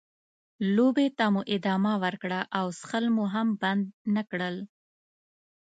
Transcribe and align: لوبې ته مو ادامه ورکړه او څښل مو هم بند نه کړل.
لوبې 0.75 1.07
ته 1.17 1.25
مو 1.33 1.41
ادامه 1.55 1.93
ورکړه 2.03 2.39
او 2.59 2.65
څښل 2.79 3.05
مو 3.15 3.25
هم 3.33 3.47
بند 3.61 3.85
نه 4.15 4.21
کړل. 4.29 4.55